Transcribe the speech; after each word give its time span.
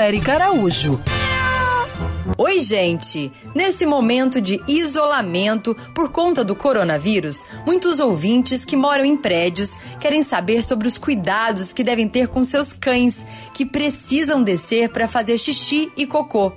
Érica 0.00 0.34
Araújo. 0.34 1.00
Oi, 2.38 2.60
gente! 2.60 3.32
Nesse 3.52 3.84
momento 3.84 4.40
de 4.40 4.60
isolamento 4.68 5.74
por 5.92 6.12
conta 6.12 6.44
do 6.44 6.54
coronavírus, 6.54 7.44
muitos 7.66 7.98
ouvintes 7.98 8.64
que 8.64 8.76
moram 8.76 9.04
em 9.04 9.16
prédios 9.16 9.76
querem 9.98 10.22
saber 10.22 10.62
sobre 10.62 10.86
os 10.86 10.96
cuidados 10.96 11.72
que 11.72 11.82
devem 11.82 12.08
ter 12.08 12.28
com 12.28 12.44
seus 12.44 12.72
cães, 12.72 13.26
que 13.52 13.66
precisam 13.66 14.40
descer 14.40 14.90
para 14.90 15.08
fazer 15.08 15.36
xixi 15.36 15.90
e 15.96 16.06
cocô. 16.06 16.52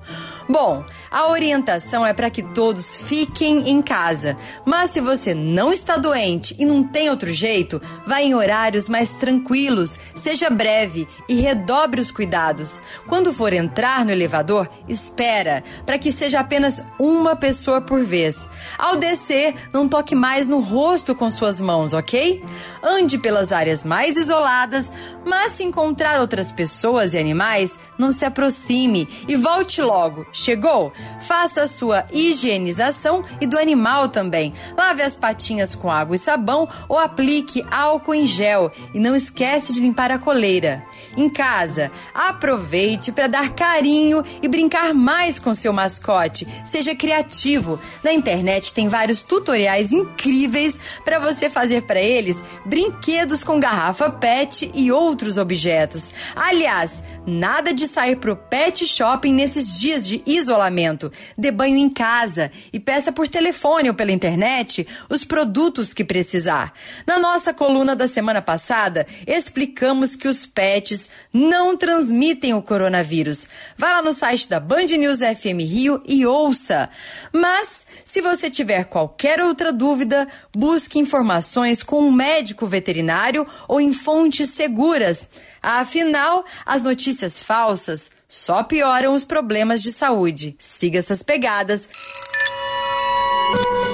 Bom, 0.47 0.85
a 1.09 1.27
orientação 1.29 2.05
é 2.05 2.13
para 2.13 2.29
que 2.29 2.43
todos 2.43 2.95
fiquem 2.95 3.67
em 3.67 3.81
casa. 3.81 4.37
Mas 4.63 4.91
se 4.91 5.01
você 5.01 5.33
não 5.33 5.71
está 5.71 5.97
doente 5.97 6.55
e 6.59 6.65
não 6.65 6.83
tem 6.83 7.09
outro 7.09 7.33
jeito, 7.33 7.81
vá 8.05 8.21
em 8.21 8.35
horários 8.35 8.87
mais 8.87 9.13
tranquilos, 9.13 9.97
seja 10.13 10.47
breve 10.51 11.07
e 11.27 11.41
redobre 11.41 11.99
os 11.99 12.11
cuidados. 12.11 12.79
Quando 13.07 13.33
for 13.33 13.53
entrar 13.53 14.05
no 14.05 14.11
elevador, 14.11 14.69
espera 14.87 15.54
para 15.85 15.97
que 15.97 16.11
seja 16.11 16.39
apenas 16.39 16.81
uma 16.99 17.35
pessoa 17.35 17.81
por 17.81 18.03
vez. 18.03 18.47
Ao 18.77 18.95
descer, 18.95 19.55
não 19.73 19.87
toque 19.87 20.15
mais 20.15 20.47
no 20.47 20.59
rosto 20.59 21.13
com 21.15 21.29
suas 21.29 21.59
mãos, 21.61 21.93
ok? 21.93 22.43
Ande 22.83 23.17
pelas 23.17 23.51
áreas 23.51 23.83
mais 23.83 24.15
isoladas, 24.17 24.91
mas 25.25 25.53
se 25.53 25.63
encontrar 25.63 26.19
outras 26.19 26.51
pessoas 26.51 27.13
e 27.13 27.17
animais, 27.17 27.77
não 27.97 28.11
se 28.11 28.25
aproxime 28.25 29.07
e 29.27 29.35
volte 29.35 29.81
logo. 29.81 30.25
Chegou? 30.31 30.91
Faça 31.19 31.63
a 31.63 31.67
sua 31.67 32.05
higienização 32.11 33.23
e 33.39 33.47
do 33.47 33.57
animal 33.57 34.09
também. 34.09 34.53
Lave 34.77 35.01
as 35.01 35.15
patinhas 35.15 35.75
com 35.75 35.89
água 35.89 36.15
e 36.15 36.19
sabão 36.19 36.67
ou 36.87 36.99
aplique 36.99 37.65
álcool 37.71 38.15
em 38.15 38.27
gel 38.27 38.71
e 38.93 38.99
não 38.99 39.15
esquece 39.15 39.73
de 39.73 39.79
limpar 39.79 40.11
a 40.11 40.19
coleira. 40.19 40.83
Em 41.17 41.29
casa, 41.29 41.91
aproveite 42.13 43.11
para 43.11 43.27
dar 43.27 43.51
carinho 43.51 44.23
e 44.41 44.47
brincar 44.47 44.93
mais 44.93 45.39
com 45.45 45.53
seu 45.53 45.71
mascote. 45.71 46.47
Seja 46.65 46.95
criativo. 46.95 47.79
Na 48.03 48.11
internet 48.11 48.73
tem 48.73 48.89
vários 48.89 49.21
tutoriais 49.21 49.93
incríveis 49.93 50.79
para 51.05 51.19
você 51.19 51.51
fazer 51.51 51.83
para 51.83 52.01
eles 52.01 52.43
brinquedos 52.65 53.43
com 53.43 53.59
garrafa 53.59 54.09
PET 54.09 54.71
e 54.73 54.91
outros 54.91 55.37
objetos. 55.37 56.11
Aliás, 56.35 57.03
nada 57.27 57.71
de 57.71 57.87
sair 57.87 58.15
pro 58.15 58.35
pet 58.35 58.87
shopping 58.87 59.33
nesses 59.33 59.79
dias 59.79 60.07
de 60.07 60.23
isolamento. 60.25 61.11
Dê 61.37 61.51
banho 61.51 61.77
em 61.77 61.89
casa 61.89 62.51
e 62.73 62.79
peça 62.79 63.11
por 63.11 63.27
telefone 63.27 63.89
ou 63.89 63.95
pela 63.95 64.11
internet 64.11 64.87
os 65.07 65.23
produtos 65.23 65.93
que 65.93 66.03
precisar. 66.03 66.73
Na 67.05 67.19
nossa 67.19 67.53
coluna 67.53 67.95
da 67.95 68.07
semana 68.07 68.41
passada, 68.41 69.05
explicamos 69.27 70.15
que 70.15 70.27
os 70.27 70.47
pets 70.47 71.07
não 71.31 71.77
transmitem 71.77 72.55
o 72.55 72.63
coronavírus. 72.63 73.47
Vá 73.77 73.93
lá 73.93 74.01
no 74.01 74.11
site 74.11 74.49
da 74.49 74.59
Band 74.59 74.85
News 74.97 75.21
FM 75.35 75.59
Rio 75.59 76.01
e 76.05 76.25
ouça. 76.25 76.89
Mas, 77.31 77.85
se 78.03 78.21
você 78.21 78.49
tiver 78.49 78.85
qualquer 78.85 79.41
outra 79.41 79.71
dúvida, 79.71 80.27
busque 80.55 80.99
informações 80.99 81.83
com 81.83 81.99
um 81.99 82.11
médico 82.11 82.65
veterinário 82.65 83.45
ou 83.67 83.81
em 83.81 83.93
fontes 83.93 84.49
seguras. 84.49 85.27
Afinal, 85.61 86.45
as 86.65 86.81
notícias 86.81 87.41
falsas 87.41 88.09
só 88.27 88.63
pioram 88.63 89.13
os 89.13 89.25
problemas 89.25 89.81
de 89.81 89.91
saúde. 89.91 90.55
Siga 90.59 90.99
essas 90.99 91.21
pegadas. 91.21 91.89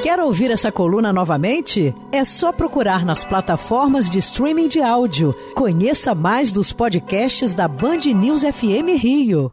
Quer 0.02 0.20
ouvir 0.20 0.50
essa 0.50 0.72
coluna 0.72 1.14
novamente? 1.14 1.94
É 2.12 2.26
só 2.26 2.52
procurar 2.52 3.06
nas 3.06 3.24
plataformas 3.24 4.10
de 4.10 4.18
streaming 4.18 4.68
de 4.68 4.82
áudio. 4.82 5.34
Conheça 5.56 6.16
mais 6.16 6.52
dos 6.52 6.74
podcasts 6.74 7.54
da 7.54 7.68
Band 7.68 8.00
News 8.16 8.42
FM 8.42 8.98
Rio. 8.98 9.52